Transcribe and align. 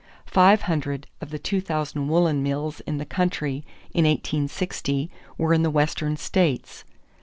Five 0.25 0.63
hundred 0.63 1.05
of 1.21 1.29
the 1.29 1.37
two 1.37 1.61
thousand 1.61 2.07
woolen 2.07 2.41
mills 2.41 2.79
in 2.87 2.97
the 2.97 3.05
country 3.05 3.63
in 3.93 4.05
1860 4.05 5.11
were 5.37 5.53
in 5.53 5.61
the 5.61 5.69
Western 5.69 6.17
states. 6.17 6.83